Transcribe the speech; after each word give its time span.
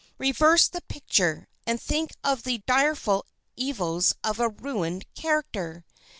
Reverse 0.17 0.67
the 0.67 0.81
picture, 0.81 1.47
and 1.67 1.79
think 1.79 2.09
of 2.23 2.41
the 2.41 2.63
direful 2.65 3.23
evils 3.55 4.15
of 4.23 4.39
a 4.39 4.49
ruined 4.49 5.05
character. 5.13 5.85